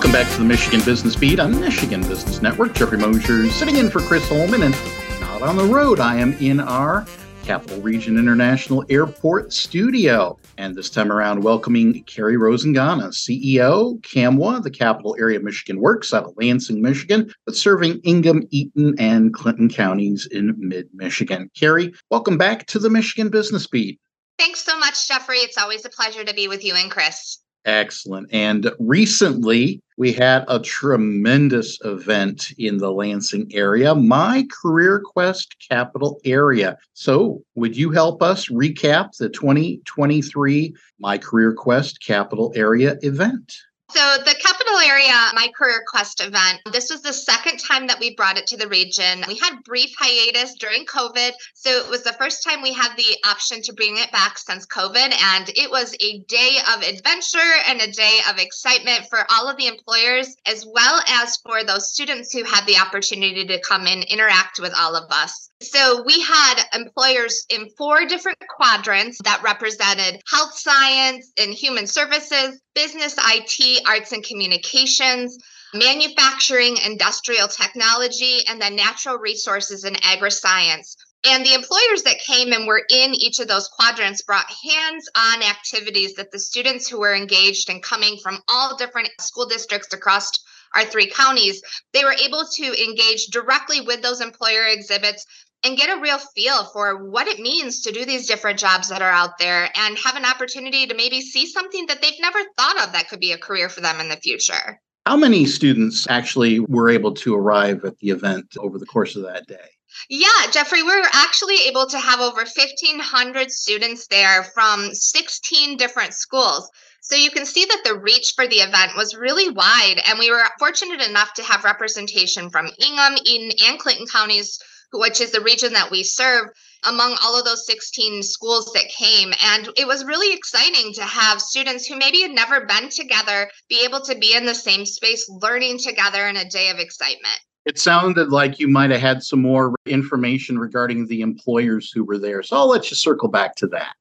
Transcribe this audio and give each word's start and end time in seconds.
Welcome 0.00 0.12
back 0.12 0.32
to 0.32 0.38
the 0.38 0.46
Michigan 0.46 0.80
Business 0.82 1.14
Beat 1.14 1.38
on 1.38 1.60
Michigan 1.60 2.00
Business 2.00 2.40
Network. 2.40 2.72
Jeffrey 2.72 2.96
Mosher 2.96 3.50
sitting 3.50 3.76
in 3.76 3.90
for 3.90 4.00
Chris 4.00 4.26
Holman 4.30 4.62
and 4.62 4.74
not 5.20 5.42
on 5.42 5.58
the 5.58 5.64
road. 5.66 6.00
I 6.00 6.16
am 6.16 6.32
in 6.38 6.58
our 6.58 7.04
Capital 7.42 7.82
Region 7.82 8.16
International 8.16 8.82
Airport 8.88 9.52
studio. 9.52 10.38
And 10.56 10.74
this 10.74 10.88
time 10.88 11.12
around, 11.12 11.42
welcoming 11.42 12.02
Carrie 12.04 12.38
Rosingana, 12.38 13.08
CEO, 13.08 14.00
CAMWA, 14.00 14.62
the 14.62 14.70
Capital 14.70 15.16
Area 15.18 15.38
Michigan 15.38 15.82
Works 15.82 16.14
out 16.14 16.24
of 16.24 16.32
Lansing, 16.38 16.80
Michigan, 16.80 17.30
but 17.44 17.54
serving 17.54 18.00
Ingham, 18.02 18.48
Eaton, 18.48 18.94
and 18.98 19.34
Clinton 19.34 19.68
counties 19.68 20.26
in 20.32 20.54
mid 20.56 20.88
Michigan. 20.94 21.50
Carrie, 21.54 21.92
welcome 22.10 22.38
back 22.38 22.64
to 22.68 22.78
the 22.78 22.88
Michigan 22.88 23.28
Business 23.28 23.66
Beat. 23.66 24.00
Thanks 24.38 24.64
so 24.64 24.78
much, 24.78 25.06
Jeffrey. 25.06 25.40
It's 25.40 25.58
always 25.58 25.84
a 25.84 25.90
pleasure 25.90 26.24
to 26.24 26.32
be 26.32 26.48
with 26.48 26.64
you 26.64 26.74
and 26.74 26.90
Chris. 26.90 27.40
Excellent. 27.66 28.28
And 28.32 28.70
recently, 28.78 29.82
we 29.98 30.12
had 30.12 30.44
a 30.48 30.60
tremendous 30.60 31.78
event 31.84 32.52
in 32.56 32.78
the 32.78 32.90
Lansing 32.90 33.50
area, 33.52 33.94
My 33.94 34.46
Career 34.62 35.02
Quest 35.04 35.56
Capital 35.68 36.18
Area. 36.24 36.78
So, 36.94 37.42
would 37.56 37.76
you 37.76 37.90
help 37.90 38.22
us 38.22 38.48
recap 38.48 39.14
the 39.18 39.28
2023 39.28 40.74
My 40.98 41.18
Career 41.18 41.52
Quest 41.52 42.02
Capital 42.02 42.50
Area 42.56 42.96
event? 43.02 43.52
So, 43.92 44.18
the 44.24 44.36
capital 44.38 44.78
area, 44.78 45.14
my 45.34 45.48
career 45.56 45.82
quest 45.88 46.20
event, 46.20 46.60
this 46.72 46.90
was 46.90 47.02
the 47.02 47.12
second 47.12 47.58
time 47.58 47.88
that 47.88 47.98
we 47.98 48.14
brought 48.14 48.38
it 48.38 48.46
to 48.48 48.56
the 48.56 48.68
region. 48.68 49.24
We 49.26 49.36
had 49.36 49.64
brief 49.64 49.92
hiatus 49.98 50.54
during 50.54 50.86
COVID. 50.86 51.32
So, 51.54 51.70
it 51.70 51.90
was 51.90 52.04
the 52.04 52.12
first 52.12 52.44
time 52.44 52.62
we 52.62 52.72
had 52.72 52.96
the 52.96 53.16
option 53.26 53.62
to 53.62 53.72
bring 53.72 53.96
it 53.96 54.12
back 54.12 54.38
since 54.38 54.66
COVID. 54.66 55.12
And 55.34 55.48
it 55.56 55.70
was 55.70 55.94
a 56.00 56.20
day 56.28 56.58
of 56.74 56.82
adventure 56.82 57.52
and 57.66 57.80
a 57.80 57.90
day 57.90 58.18
of 58.28 58.38
excitement 58.38 59.06
for 59.10 59.26
all 59.30 59.48
of 59.48 59.56
the 59.56 59.66
employers, 59.66 60.36
as 60.46 60.64
well 60.72 61.00
as 61.08 61.38
for 61.38 61.64
those 61.64 61.92
students 61.92 62.32
who 62.32 62.44
had 62.44 62.66
the 62.66 62.78
opportunity 62.78 63.44
to 63.46 63.60
come 63.60 63.86
and 63.86 64.04
interact 64.04 64.60
with 64.60 64.72
all 64.76 64.94
of 64.94 65.10
us. 65.10 65.50
So 65.62 66.02
we 66.04 66.20
had 66.22 66.62
employers 66.74 67.44
in 67.50 67.68
four 67.76 68.06
different 68.06 68.38
quadrants 68.48 69.18
that 69.24 69.42
represented 69.42 70.22
health 70.26 70.56
science 70.56 71.32
and 71.38 71.52
human 71.52 71.86
services, 71.86 72.58
business 72.74 73.14
IT, 73.18 73.79
arts 73.86 74.12
and 74.12 74.24
communications, 74.24 75.38
manufacturing, 75.74 76.76
industrial 76.84 77.48
technology, 77.48 78.38
and 78.48 78.60
then 78.60 78.76
natural 78.76 79.18
resources 79.18 79.84
and 79.84 79.98
agri-science. 80.04 80.96
And 81.24 81.44
the 81.44 81.54
employers 81.54 82.02
that 82.04 82.20
came 82.26 82.52
and 82.52 82.66
were 82.66 82.82
in 82.90 83.14
each 83.14 83.40
of 83.40 83.48
those 83.48 83.68
quadrants 83.68 84.22
brought 84.22 84.50
hands 84.64 85.08
on 85.14 85.42
activities 85.42 86.14
that 86.14 86.32
the 86.32 86.38
students 86.38 86.88
who 86.88 86.98
were 86.98 87.14
engaged 87.14 87.68
and 87.68 87.82
coming 87.82 88.18
from 88.22 88.42
all 88.48 88.76
different 88.76 89.10
school 89.20 89.46
districts 89.46 89.92
across 89.92 90.30
our 90.74 90.84
three 90.84 91.08
counties, 91.08 91.62
they 91.92 92.04
were 92.04 92.16
able 92.24 92.44
to 92.44 92.84
engage 92.84 93.26
directly 93.26 93.80
with 93.80 94.02
those 94.02 94.20
employer 94.20 94.66
exhibits 94.66 95.26
and 95.64 95.76
get 95.76 95.96
a 95.96 96.00
real 96.00 96.18
feel 96.18 96.64
for 96.66 97.10
what 97.10 97.28
it 97.28 97.38
means 97.38 97.82
to 97.82 97.92
do 97.92 98.04
these 98.04 98.26
different 98.26 98.58
jobs 98.58 98.88
that 98.88 99.02
are 99.02 99.10
out 99.10 99.38
there 99.38 99.68
and 99.74 99.98
have 99.98 100.16
an 100.16 100.24
opportunity 100.24 100.86
to 100.86 100.94
maybe 100.94 101.20
see 101.20 101.46
something 101.46 101.86
that 101.86 102.00
they've 102.00 102.20
never 102.20 102.38
thought 102.56 102.82
of 102.82 102.92
that 102.92 103.08
could 103.08 103.20
be 103.20 103.32
a 103.32 103.38
career 103.38 103.68
for 103.68 103.80
them 103.80 104.00
in 104.00 104.08
the 104.08 104.16
future. 104.16 104.80
How 105.06 105.16
many 105.16 105.44
students 105.44 106.06
actually 106.08 106.60
were 106.60 106.88
able 106.88 107.12
to 107.14 107.34
arrive 107.34 107.84
at 107.84 107.98
the 107.98 108.10
event 108.10 108.56
over 108.58 108.78
the 108.78 108.86
course 108.86 109.16
of 109.16 109.22
that 109.24 109.46
day? 109.46 109.68
Yeah, 110.08 110.28
Jeffrey, 110.52 110.82
we 110.82 110.94
were 110.94 111.08
actually 111.12 111.56
able 111.68 111.86
to 111.86 111.98
have 111.98 112.20
over 112.20 112.44
1,500 112.44 113.50
students 113.50 114.06
there 114.06 114.44
from 114.44 114.94
16 114.94 115.76
different 115.76 116.14
schools. 116.14 116.70
So 117.10 117.16
you 117.16 117.30
can 117.30 117.44
see 117.44 117.64
that 117.64 117.82
the 117.84 117.98
reach 117.98 118.34
for 118.36 118.46
the 118.46 118.60
event 118.60 118.92
was 118.96 119.16
really 119.16 119.50
wide, 119.50 120.00
and 120.06 120.16
we 120.16 120.30
were 120.30 120.44
fortunate 120.60 121.02
enough 121.02 121.34
to 121.34 121.42
have 121.42 121.64
representation 121.64 122.50
from 122.50 122.70
Ingham, 122.78 123.16
Eaton, 123.24 123.50
and 123.66 123.80
Clinton 123.80 124.06
counties 124.06 124.60
which 124.92 125.20
is 125.20 125.32
the 125.32 125.40
region 125.40 125.72
that 125.72 125.90
we 125.90 126.02
serve, 126.02 126.48
among 126.88 127.16
all 127.22 127.38
of 127.38 127.44
those 127.44 127.66
16 127.66 128.22
schools 128.22 128.72
that 128.72 128.88
came. 128.88 129.32
And 129.44 129.68
it 129.76 129.86
was 129.86 130.04
really 130.04 130.34
exciting 130.34 130.92
to 130.94 131.02
have 131.02 131.40
students 131.40 131.86
who 131.86 131.96
maybe 131.96 132.22
had 132.22 132.30
never 132.30 132.66
been 132.66 132.88
together 132.88 133.50
be 133.68 133.84
able 133.84 134.00
to 134.00 134.16
be 134.16 134.34
in 134.34 134.46
the 134.46 134.54
same 134.54 134.86
space, 134.86 135.28
learning 135.28 135.78
together 135.78 136.26
in 136.26 136.36
a 136.36 136.48
day 136.48 136.70
of 136.70 136.78
excitement. 136.78 137.38
It 137.66 137.78
sounded 137.78 138.30
like 138.30 138.58
you 138.58 138.68
might 138.68 138.90
have 138.90 139.00
had 139.00 139.22
some 139.22 139.42
more 139.42 139.74
information 139.86 140.58
regarding 140.58 141.06
the 141.06 141.20
employers 141.20 141.92
who 141.92 142.04
were 142.04 142.18
there. 142.18 142.42
So 142.42 142.56
I'll 142.56 142.68
let 142.68 142.90
you 142.90 142.96
circle 142.96 143.28
back 143.28 143.54
to 143.56 143.66
that. 143.68 143.94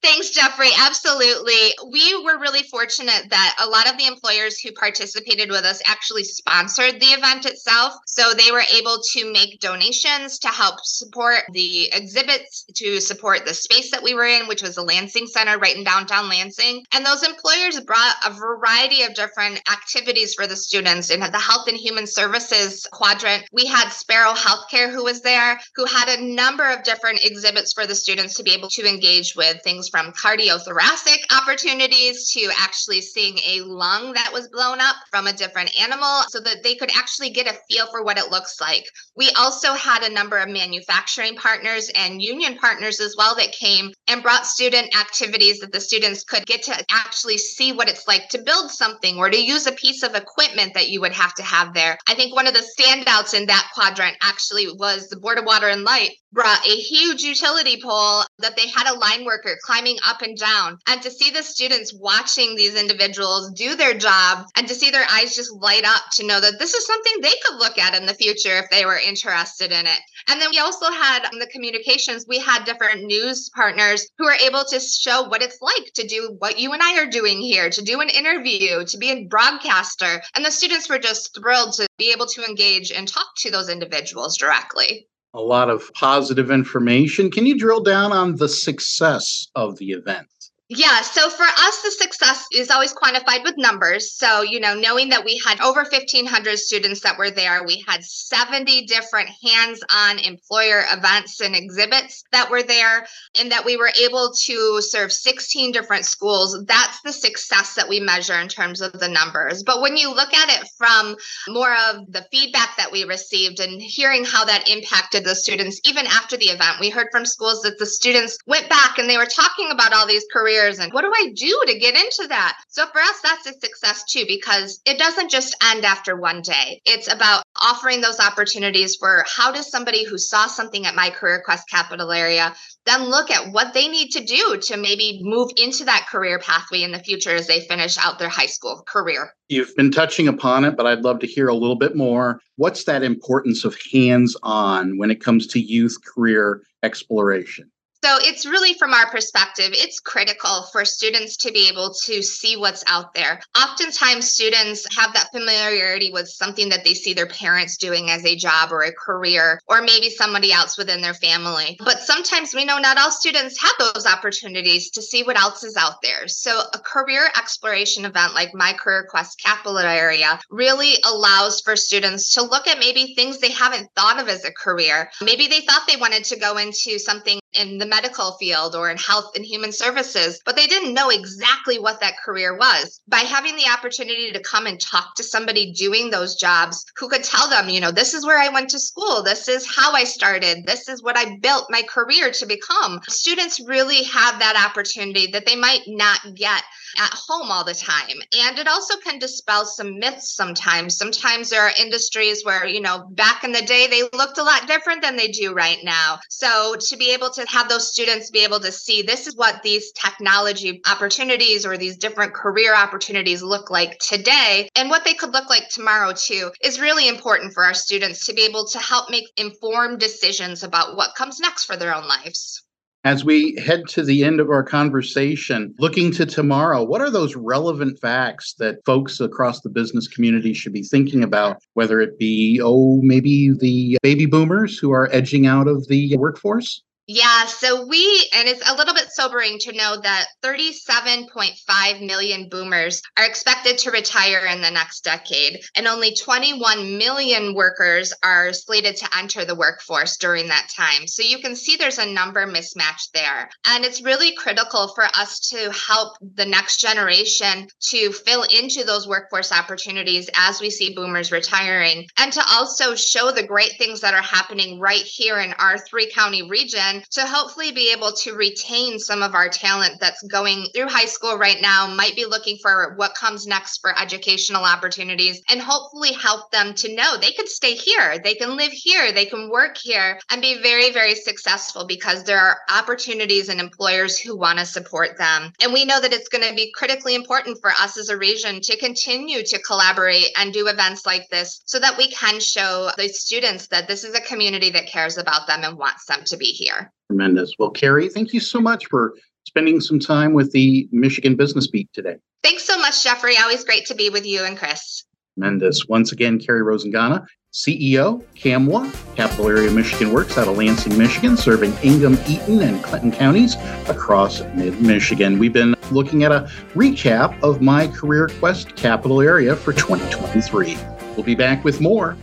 Thanks, 0.00 0.30
Jeffrey. 0.30 0.68
Absolutely. 0.78 1.74
We 1.90 2.22
were 2.24 2.38
really 2.38 2.62
fortunate 2.70 3.24
that 3.30 3.56
a 3.60 3.68
lot 3.68 3.90
of 3.90 3.98
the 3.98 4.06
employers 4.06 4.60
who 4.60 4.70
participated 4.72 5.50
with 5.50 5.64
us 5.64 5.82
actually 5.86 6.22
sponsored 6.22 7.00
the 7.00 7.06
event 7.06 7.46
itself. 7.46 7.94
So 8.06 8.32
they 8.32 8.52
were 8.52 8.62
able 8.78 9.00
to 9.14 9.32
make 9.32 9.58
donations 9.58 10.38
to 10.38 10.48
help 10.48 10.76
support 10.84 11.42
the 11.52 11.88
exhibits, 11.92 12.64
to 12.76 13.00
support 13.00 13.44
the 13.44 13.54
space 13.54 13.90
that 13.90 14.02
we 14.02 14.14
were 14.14 14.26
in, 14.26 14.46
which 14.46 14.62
was 14.62 14.76
the 14.76 14.84
Lansing 14.84 15.26
Center 15.26 15.58
right 15.58 15.76
in 15.76 15.82
downtown 15.82 16.28
Lansing. 16.28 16.84
And 16.92 17.04
those 17.04 17.24
employers 17.24 17.80
brought 17.80 18.14
a 18.24 18.32
variety 18.32 19.02
of 19.02 19.14
different 19.14 19.60
activities 19.68 20.32
for 20.34 20.46
the 20.46 20.56
students. 20.56 21.10
In 21.10 21.20
the 21.20 21.38
Health 21.38 21.66
and 21.66 21.76
Human 21.76 22.06
Services 22.06 22.86
quadrant, 22.92 23.48
we 23.52 23.66
had 23.66 23.88
Sparrow 23.88 24.34
Healthcare 24.34 24.92
who 24.92 25.02
was 25.04 25.22
there, 25.22 25.58
who 25.74 25.86
had 25.86 26.08
a 26.08 26.22
number 26.22 26.70
of 26.70 26.84
different 26.84 27.24
exhibits 27.24 27.72
for 27.72 27.84
the 27.84 27.96
students 27.96 28.34
to 28.34 28.44
be 28.44 28.52
able 28.52 28.68
to 28.68 28.88
engage 28.88 29.34
with 29.34 29.60
things 29.64 29.87
from 29.88 30.12
cardiothoracic 30.12 31.18
opportunities 31.30 32.30
to 32.32 32.50
actually 32.56 33.00
seeing 33.00 33.38
a 33.46 33.60
lung 33.62 34.12
that 34.12 34.32
was 34.32 34.48
blown 34.48 34.80
up 34.80 34.96
from 35.10 35.26
a 35.26 35.32
different 35.32 35.70
animal 35.80 36.22
so 36.28 36.40
that 36.40 36.62
they 36.62 36.74
could 36.74 36.90
actually 36.96 37.30
get 37.30 37.46
a 37.46 37.58
feel 37.68 37.86
for 37.90 38.02
what 38.04 38.18
it 38.18 38.30
looks 38.30 38.60
like. 38.60 38.84
We 39.16 39.30
also 39.36 39.74
had 39.74 40.02
a 40.02 40.12
number 40.12 40.38
of 40.38 40.48
manufacturing 40.48 41.36
partners 41.36 41.90
and 41.94 42.22
union 42.22 42.56
partners 42.56 43.00
as 43.00 43.14
well 43.16 43.34
that 43.36 43.52
came 43.52 43.92
and 44.06 44.22
brought 44.22 44.46
student 44.46 44.94
activities 44.98 45.60
that 45.60 45.72
the 45.72 45.80
students 45.80 46.24
could 46.24 46.46
get 46.46 46.62
to 46.64 46.84
actually 46.90 47.38
see 47.38 47.72
what 47.72 47.88
it's 47.88 48.06
like 48.06 48.28
to 48.30 48.42
build 48.42 48.70
something 48.70 49.16
or 49.18 49.30
to 49.30 49.36
use 49.36 49.66
a 49.66 49.72
piece 49.72 50.02
of 50.02 50.14
equipment 50.14 50.74
that 50.74 50.88
you 50.88 51.00
would 51.00 51.12
have 51.12 51.34
to 51.34 51.42
have 51.42 51.74
there. 51.74 51.98
I 52.08 52.14
think 52.14 52.34
one 52.34 52.46
of 52.46 52.54
the 52.54 52.66
standouts 52.78 53.34
in 53.34 53.46
that 53.46 53.70
quadrant 53.74 54.16
actually 54.22 54.68
was 54.72 55.08
the 55.08 55.18
Board 55.18 55.38
of 55.38 55.44
Water 55.44 55.68
and 55.68 55.84
Light 55.84 56.12
brought 56.32 56.66
a 56.66 56.76
huge 56.76 57.22
utility 57.22 57.80
pole 57.82 58.22
that 58.38 58.56
they 58.56 58.68
had 58.68 58.86
a 58.86 58.98
line 58.98 59.24
worker 59.24 59.56
climbing 59.62 59.96
up 60.06 60.22
and 60.22 60.36
down. 60.36 60.78
And 60.86 61.00
to 61.02 61.10
see 61.10 61.30
the 61.30 61.42
students 61.42 61.94
watching 61.94 62.54
these 62.54 62.74
individuals 62.74 63.52
do 63.52 63.76
their 63.76 63.94
job 63.94 64.46
and 64.56 64.68
to 64.68 64.74
see 64.74 64.90
their 64.90 65.06
eyes 65.10 65.34
just 65.34 65.52
light 65.52 65.84
up 65.84 66.02
to 66.12 66.26
know 66.26 66.40
that 66.40 66.58
this 66.58 66.74
is 66.74 66.86
something 66.86 67.12
they 67.20 67.34
could 67.44 67.58
look 67.58 67.78
at 67.78 67.94
in 67.94 68.06
the 68.06 68.14
future 68.14 68.58
if 68.58 68.70
they 68.70 68.84
were 68.84 68.98
interested 68.98 69.72
in 69.72 69.86
it. 69.86 70.00
And 70.28 70.40
then 70.40 70.50
we 70.50 70.58
also 70.58 70.90
had 70.90 71.28
the 71.32 71.48
communications, 71.50 72.26
we 72.28 72.38
had 72.38 72.64
different 72.64 73.04
news 73.04 73.48
partners 73.54 74.06
who 74.18 74.26
are 74.26 74.34
able 74.34 74.64
to 74.64 74.80
show 74.80 75.28
what 75.28 75.42
it's 75.42 75.62
like 75.62 75.92
to 75.94 76.06
do 76.06 76.36
what 76.38 76.58
you 76.58 76.72
and 76.72 76.82
I 76.82 77.02
are 77.02 77.10
doing 77.10 77.40
here, 77.40 77.70
to 77.70 77.82
do 77.82 78.00
an 78.00 78.10
interview, 78.10 78.84
to 78.84 78.98
be 78.98 79.10
a 79.10 79.24
broadcaster. 79.24 80.20
And 80.34 80.44
the 80.44 80.50
students 80.50 80.88
were 80.88 80.98
just 80.98 81.34
thrilled 81.34 81.72
to 81.74 81.86
be 81.96 82.12
able 82.12 82.26
to 82.26 82.44
engage 82.44 82.92
and 82.92 83.08
talk 83.08 83.28
to 83.38 83.50
those 83.50 83.68
individuals 83.68 84.36
directly 84.36 85.08
a 85.34 85.40
lot 85.40 85.70
of 85.70 85.92
positive 85.94 86.50
information. 86.50 87.30
Can 87.30 87.46
you 87.46 87.58
drill 87.58 87.82
down 87.82 88.12
on 88.12 88.36
the 88.36 88.48
success 88.48 89.48
of 89.54 89.76
the 89.78 89.90
event? 89.90 90.28
Yeah. 90.70 91.00
So 91.00 91.30
for 91.30 91.44
us, 91.44 91.82
the 91.82 91.90
success 91.90 92.44
is 92.52 92.70
always 92.70 92.92
quantified 92.92 93.42
with 93.42 93.54
numbers. 93.56 94.12
So, 94.12 94.42
you 94.42 94.60
know, 94.60 94.74
knowing 94.74 95.08
that 95.08 95.24
we 95.24 95.40
had 95.46 95.58
over 95.62 95.80
1,500 95.80 96.58
students 96.58 97.00
that 97.00 97.16
were 97.16 97.30
there, 97.30 97.64
we 97.64 97.82
had 97.88 98.04
70 98.04 98.84
different 98.84 99.30
hands 99.42 99.80
on 99.90 100.18
employer 100.18 100.84
events 100.92 101.40
and 101.40 101.56
exhibits 101.56 102.22
that 102.32 102.50
were 102.50 102.62
there, 102.62 103.06
and 103.40 103.50
that 103.50 103.64
we 103.64 103.78
were 103.78 103.90
able 103.98 104.30
to 104.44 104.82
serve 104.82 105.10
16 105.10 105.72
different 105.72 106.04
schools. 106.04 106.62
That's 106.66 107.00
the 107.00 107.14
success 107.14 107.72
that 107.74 107.88
we 107.88 107.98
measure 107.98 108.38
in 108.38 108.48
terms 108.48 108.82
of 108.82 108.92
the 108.92 109.08
numbers. 109.08 109.62
But 109.62 109.80
when 109.80 109.96
you 109.96 110.14
look 110.14 110.34
at 110.34 110.50
it 110.60 110.68
from 110.76 111.16
more 111.48 111.74
of 111.88 112.12
the 112.12 112.26
feedback 112.30 112.76
that 112.76 112.92
we 112.92 113.04
received 113.04 113.60
and 113.60 113.80
hearing 113.80 114.26
how 114.26 114.44
that 114.44 114.68
impacted 114.68 115.24
the 115.24 115.34
students, 115.34 115.80
even 115.84 116.06
after 116.06 116.36
the 116.36 116.50
event, 116.50 116.76
we 116.78 116.90
heard 116.90 117.08
from 117.10 117.24
schools 117.24 117.62
that 117.62 117.78
the 117.78 117.86
students 117.86 118.36
went 118.46 118.68
back 118.68 118.98
and 118.98 119.08
they 119.08 119.16
were 119.16 119.24
talking 119.24 119.70
about 119.70 119.94
all 119.94 120.06
these 120.06 120.26
careers 120.30 120.57
careers 120.58 120.78
and 120.78 120.92
what 120.92 121.02
do 121.02 121.12
I 121.14 121.32
do 121.34 121.62
to 121.66 121.78
get 121.78 121.94
into 121.94 122.26
that? 122.28 122.58
So 122.68 122.86
for 122.86 123.00
us, 123.00 123.20
that's 123.22 123.46
a 123.46 123.52
success 123.52 124.04
too, 124.10 124.24
because 124.26 124.80
it 124.84 124.98
doesn't 124.98 125.30
just 125.30 125.56
end 125.70 125.84
after 125.84 126.16
one 126.16 126.42
day. 126.42 126.80
It's 126.84 127.12
about 127.12 127.42
offering 127.60 128.00
those 128.00 128.20
opportunities 128.20 128.96
for 128.96 129.24
how 129.26 129.52
does 129.52 129.70
somebody 129.70 130.04
who 130.04 130.18
saw 130.18 130.46
something 130.46 130.86
at 130.86 130.94
my 130.94 131.10
career 131.10 131.42
quest 131.44 131.68
capital 131.68 132.12
area 132.12 132.54
then 132.88 133.10
look 133.10 133.30
at 133.30 133.52
what 133.52 133.74
they 133.74 133.86
need 133.86 134.08
to 134.10 134.24
do 134.24 134.58
to 134.62 134.76
maybe 134.76 135.20
move 135.22 135.50
into 135.58 135.84
that 135.84 136.06
career 136.10 136.38
pathway 136.38 136.82
in 136.82 136.90
the 136.90 136.98
future 136.98 137.30
as 137.30 137.46
they 137.46 137.60
finish 137.60 137.98
out 137.98 138.18
their 138.18 138.30
high 138.30 138.46
school 138.46 138.82
career. 138.86 139.34
You've 139.48 139.76
been 139.76 139.90
touching 139.90 140.26
upon 140.26 140.64
it, 140.64 140.74
but 140.74 140.86
I'd 140.86 141.02
love 141.02 141.18
to 141.20 141.26
hear 141.26 141.48
a 141.48 141.54
little 141.54 141.76
bit 141.76 141.94
more. 141.94 142.40
What's 142.56 142.84
that 142.84 143.02
importance 143.02 143.64
of 143.64 143.76
hands 143.92 144.36
on 144.42 144.96
when 144.96 145.10
it 145.10 145.20
comes 145.22 145.46
to 145.48 145.60
youth 145.60 145.98
career 146.02 146.62
exploration? 146.82 147.70
So 148.04 148.16
it's 148.20 148.46
really 148.46 148.74
from 148.74 148.94
our 148.94 149.10
perspective, 149.10 149.70
it's 149.72 149.98
critical 149.98 150.62
for 150.70 150.84
students 150.84 151.36
to 151.38 151.52
be 151.52 151.68
able 151.68 151.92
to 152.04 152.22
see 152.22 152.56
what's 152.56 152.84
out 152.86 153.12
there. 153.12 153.40
Oftentimes, 153.56 154.30
students 154.30 154.86
have 154.96 155.12
that 155.14 155.30
familiarity 155.32 156.12
with 156.12 156.28
something 156.28 156.68
that 156.68 156.84
they 156.84 156.94
see 156.94 157.12
their 157.12 157.26
parents 157.26 157.76
doing 157.76 158.10
as 158.10 158.24
a 158.24 158.36
job 158.36 158.70
or 158.70 158.82
a 158.82 158.92
career, 158.92 159.60
or 159.66 159.82
maybe 159.82 160.10
somebody 160.10 160.52
else 160.52 160.78
within 160.78 161.00
their 161.00 161.14
family. 161.14 161.76
But 161.84 161.98
sometimes 161.98 162.54
we 162.54 162.64
know 162.64 162.78
not 162.78 162.98
all 162.98 163.10
students 163.10 163.60
have 163.60 163.74
those 163.78 164.06
opportunities 164.06 164.90
to 164.90 165.02
see 165.02 165.24
what 165.24 165.38
else 165.38 165.64
is 165.64 165.76
out 165.76 166.00
there. 166.02 166.28
So 166.28 166.60
a 166.72 166.78
career 166.78 167.26
exploration 167.36 168.04
event 168.04 168.32
like 168.34 168.54
My 168.54 168.74
Career 168.74 169.08
Quest 169.10 169.40
Capital 169.40 169.78
Area 169.78 170.38
really 170.50 170.94
allows 171.04 171.60
for 171.60 171.74
students 171.74 172.32
to 172.34 172.42
look 172.42 172.68
at 172.68 172.78
maybe 172.78 173.14
things 173.14 173.38
they 173.38 173.50
haven't 173.50 173.90
thought 173.96 174.20
of 174.20 174.28
as 174.28 174.44
a 174.44 174.52
career. 174.52 175.10
Maybe 175.20 175.48
they 175.48 175.60
thought 175.60 175.82
they 175.88 175.96
wanted 175.96 176.24
to 176.24 176.38
go 176.38 176.58
into 176.58 176.98
something 176.98 177.40
in 177.54 177.78
the 177.78 177.86
medical 177.86 178.36
field 178.38 178.74
or 178.74 178.90
in 178.90 178.96
health 178.96 179.32
and 179.34 179.44
human 179.44 179.72
services, 179.72 180.40
but 180.44 180.56
they 180.56 180.66
didn't 180.66 180.94
know 180.94 181.10
exactly 181.10 181.78
what 181.78 182.00
that 182.00 182.18
career 182.24 182.56
was. 182.56 183.00
By 183.08 183.18
having 183.18 183.56
the 183.56 183.70
opportunity 183.70 184.32
to 184.32 184.40
come 184.40 184.66
and 184.66 184.80
talk 184.80 185.14
to 185.16 185.24
somebody 185.24 185.72
doing 185.72 186.10
those 186.10 186.36
jobs 186.36 186.84
who 186.96 187.08
could 187.08 187.24
tell 187.24 187.48
them, 187.48 187.68
you 187.68 187.80
know, 187.80 187.90
this 187.90 188.14
is 188.14 188.26
where 188.26 188.38
I 188.38 188.48
went 188.48 188.70
to 188.70 188.78
school, 188.78 189.22
this 189.22 189.48
is 189.48 189.66
how 189.66 189.92
I 189.92 190.04
started, 190.04 190.66
this 190.66 190.88
is 190.88 191.02
what 191.02 191.16
I 191.16 191.36
built 191.40 191.66
my 191.70 191.82
career 191.88 192.30
to 192.32 192.46
become. 192.46 193.00
Students 193.08 193.60
really 193.60 194.04
have 194.04 194.38
that 194.38 194.68
opportunity 194.68 195.26
that 195.28 195.46
they 195.46 195.56
might 195.56 195.82
not 195.86 196.20
get 196.34 196.62
at 196.98 197.12
home 197.12 197.50
all 197.50 197.64
the 197.64 197.74
time. 197.74 198.16
And 198.38 198.58
it 198.58 198.68
also 198.68 198.96
can 198.98 199.18
dispel 199.18 199.64
some 199.64 199.98
myths 199.98 200.34
sometimes. 200.34 200.96
Sometimes 200.96 201.50
there 201.50 201.62
are 201.62 201.72
industries 201.80 202.44
where, 202.44 202.66
you 202.66 202.80
know, 202.80 203.06
back 203.10 203.44
in 203.44 203.52
the 203.52 203.62
day, 203.62 203.86
they 203.86 204.02
looked 204.16 204.38
a 204.38 204.42
lot 204.42 204.66
different 204.66 205.02
than 205.02 205.16
they 205.16 205.28
do 205.28 205.52
right 205.52 205.78
now. 205.82 206.18
So 206.28 206.76
to 206.88 206.96
be 206.96 207.12
able 207.12 207.30
to 207.30 207.37
have 207.46 207.68
those 207.68 207.92
students 207.92 208.30
be 208.30 208.42
able 208.42 208.58
to 208.58 208.72
see 208.72 209.02
this 209.02 209.28
is 209.28 209.36
what 209.36 209.62
these 209.62 209.92
technology 209.92 210.80
opportunities 210.90 211.64
or 211.64 211.76
these 211.76 211.96
different 211.96 212.34
career 212.34 212.74
opportunities 212.74 213.42
look 213.42 213.70
like 213.70 213.98
today 213.98 214.68
and 214.74 214.90
what 214.90 215.04
they 215.04 215.14
could 215.14 215.32
look 215.32 215.48
like 215.48 215.68
tomorrow 215.68 216.12
too 216.12 216.50
is 216.62 216.80
really 216.80 217.06
important 217.06 217.52
for 217.52 217.64
our 217.64 217.74
students 217.74 218.26
to 218.26 218.32
be 218.32 218.42
able 218.42 218.66
to 218.66 218.78
help 218.78 219.10
make 219.10 219.30
informed 219.36 220.00
decisions 220.00 220.62
about 220.62 220.96
what 220.96 221.14
comes 221.14 221.38
next 221.38 221.64
for 221.64 221.76
their 221.76 221.94
own 221.94 222.08
lives. 222.08 222.64
As 223.04 223.24
we 223.24 223.54
head 223.56 223.86
to 223.90 224.02
the 224.02 224.24
end 224.24 224.40
of 224.40 224.50
our 224.50 224.64
conversation, 224.64 225.72
looking 225.78 226.10
to 226.12 226.26
tomorrow, 226.26 226.82
what 226.82 227.00
are 227.00 227.10
those 227.10 227.36
relevant 227.36 227.98
facts 228.00 228.54
that 228.58 228.84
folks 228.84 229.20
across 229.20 229.60
the 229.60 229.70
business 229.70 230.08
community 230.08 230.52
should 230.52 230.72
be 230.72 230.82
thinking 230.82 231.22
about, 231.22 231.62
whether 231.74 232.00
it 232.00 232.18
be, 232.18 232.60
oh, 232.62 233.00
maybe 233.02 233.52
the 233.52 233.96
baby 234.02 234.26
boomers 234.26 234.78
who 234.78 234.90
are 234.90 235.08
edging 235.12 235.46
out 235.46 235.68
of 235.68 235.86
the 235.86 236.16
workforce? 236.16 236.82
Yeah, 237.10 237.46
so 237.46 237.86
we, 237.86 238.28
and 238.36 238.46
it's 238.46 238.70
a 238.70 238.74
little 238.74 238.92
bit 238.92 239.10
sobering 239.10 239.58
to 239.60 239.72
know 239.72 239.96
that 239.96 240.26
37.5 240.44 242.06
million 242.06 242.50
boomers 242.50 243.00
are 243.16 243.24
expected 243.24 243.78
to 243.78 243.90
retire 243.90 244.44
in 244.44 244.60
the 244.60 244.70
next 244.70 245.04
decade, 245.04 245.58
and 245.74 245.86
only 245.86 246.14
21 246.14 246.98
million 246.98 247.54
workers 247.54 248.12
are 248.22 248.52
slated 248.52 248.96
to 248.98 249.08
enter 249.16 249.46
the 249.46 249.54
workforce 249.54 250.18
during 250.18 250.48
that 250.48 250.68
time. 250.76 251.06
So 251.06 251.22
you 251.22 251.38
can 251.38 251.56
see 251.56 251.76
there's 251.76 251.96
a 251.96 252.04
number 252.04 252.46
mismatch 252.46 253.10
there. 253.14 253.48
And 253.66 253.86
it's 253.86 254.02
really 254.02 254.34
critical 254.36 254.88
for 254.94 255.04
us 255.04 255.40
to 255.48 255.72
help 255.72 256.18
the 256.34 256.44
next 256.44 256.78
generation 256.78 257.68
to 257.88 258.12
fill 258.12 258.42
into 258.54 258.84
those 258.84 259.08
workforce 259.08 259.50
opportunities 259.50 260.28
as 260.36 260.60
we 260.60 260.68
see 260.68 260.94
boomers 260.94 261.32
retiring, 261.32 262.06
and 262.18 262.34
to 262.34 262.42
also 262.50 262.94
show 262.94 263.32
the 263.32 263.46
great 263.46 263.78
things 263.78 264.02
that 264.02 264.12
are 264.12 264.20
happening 264.20 264.78
right 264.78 265.04
here 265.04 265.38
in 265.38 265.54
our 265.54 265.78
three 265.78 266.10
county 266.10 266.46
region 266.50 266.97
to 267.12 267.26
hopefully 267.26 267.72
be 267.72 267.92
able 267.92 268.12
to 268.12 268.34
retain 268.34 268.98
some 268.98 269.22
of 269.22 269.34
our 269.34 269.48
talent 269.48 270.00
that's 270.00 270.22
going 270.22 270.66
through 270.74 270.88
high 270.88 271.06
school 271.06 271.36
right 271.36 271.60
now, 271.60 271.86
might 271.86 272.16
be 272.16 272.24
looking 272.24 272.58
for 272.60 272.94
what 272.96 273.14
comes 273.14 273.46
next 273.46 273.78
for 273.78 273.98
educational 273.98 274.64
opportunities, 274.64 275.42
and 275.48 275.60
hopefully 275.60 276.12
help 276.12 276.50
them 276.50 276.74
to 276.74 276.94
know 276.94 277.16
they 277.16 277.32
could 277.32 277.48
stay 277.48 277.74
here, 277.74 278.18
they 278.18 278.34
can 278.34 278.56
live 278.56 278.72
here, 278.72 279.12
they 279.12 279.26
can 279.26 279.50
work 279.50 279.76
here, 279.76 280.18
and 280.30 280.42
be 280.42 280.60
very, 280.62 280.92
very 280.92 281.14
successful 281.14 281.86
because 281.86 282.24
there 282.24 282.40
are 282.40 282.58
opportunities 282.70 283.48
and 283.48 283.60
employers 283.60 284.18
who 284.18 284.36
want 284.36 284.58
to 284.58 284.66
support 284.66 285.18
them. 285.18 285.52
And 285.60 285.72
we 285.72 285.84
know 285.84 286.00
that 286.00 286.12
it's 286.12 286.28
going 286.28 286.48
to 286.48 286.54
be 286.54 286.72
critically 286.72 287.14
important 287.14 287.60
for 287.60 287.70
us 287.70 287.98
as 287.98 288.08
a 288.08 288.18
region 288.18 288.60
to 288.62 288.76
continue 288.76 289.42
to 289.42 289.62
collaborate 289.62 290.28
and 290.36 290.52
do 290.52 290.68
events 290.68 291.06
like 291.06 291.28
this 291.30 291.60
so 291.64 291.78
that 291.78 291.96
we 291.96 292.10
can 292.10 292.40
show 292.40 292.90
the 292.96 293.08
students 293.08 293.68
that 293.68 293.88
this 293.88 294.04
is 294.04 294.14
a 294.14 294.20
community 294.20 294.70
that 294.70 294.86
cares 294.86 295.18
about 295.18 295.46
them 295.46 295.64
and 295.64 295.78
wants 295.78 296.06
them 296.06 296.24
to 296.24 296.36
be 296.36 296.46
here. 296.46 296.87
Tremendous. 297.08 297.54
Well, 297.58 297.70
Carrie, 297.70 298.08
thank 298.08 298.32
you 298.32 298.40
so 298.40 298.60
much 298.60 298.86
for 298.86 299.14
spending 299.46 299.80
some 299.80 299.98
time 299.98 300.34
with 300.34 300.52
the 300.52 300.88
Michigan 300.92 301.36
Business 301.36 301.66
Beat 301.66 301.88
today. 301.92 302.16
Thanks 302.42 302.64
so 302.64 302.78
much, 302.78 303.02
Jeffrey. 303.02 303.36
Always 303.38 303.64
great 303.64 303.86
to 303.86 303.94
be 303.94 304.10
with 304.10 304.26
you 304.26 304.44
and 304.44 304.56
Chris. 304.56 305.04
Tremendous. 305.36 305.86
Once 305.86 306.12
again, 306.12 306.38
Carrie 306.38 306.62
Rosingana, 306.62 307.24
CEO, 307.52 308.22
CAMWA, 308.34 308.92
Capital 309.16 309.48
Area 309.48 309.70
Michigan 309.70 310.12
Works 310.12 310.36
out 310.36 310.48
of 310.48 310.58
Lansing, 310.58 310.98
Michigan, 310.98 311.36
serving 311.36 311.72
Ingham, 311.82 312.18
Eaton, 312.28 312.60
and 312.60 312.82
Clinton 312.82 313.10
counties 313.10 313.56
across 313.88 314.42
mid 314.54 314.80
Michigan. 314.82 315.38
We've 315.38 315.52
been 315.52 315.74
looking 315.90 316.24
at 316.24 316.32
a 316.32 316.50
recap 316.74 317.40
of 317.42 317.62
my 317.62 317.86
Career 317.88 318.28
Quest 318.38 318.76
Capital 318.76 319.22
Area 319.22 319.56
for 319.56 319.72
2023. 319.72 320.76
We'll 321.16 321.24
be 321.24 321.34
back 321.34 321.64
with 321.64 321.80
more 321.80 322.16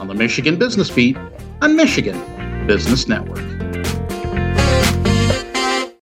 on 0.00 0.06
the 0.06 0.14
Michigan 0.14 0.58
Business 0.58 0.90
Beat 0.90 1.16
on 1.62 1.76
Michigan 1.76 2.66
Business 2.66 3.08
Network. 3.08 3.57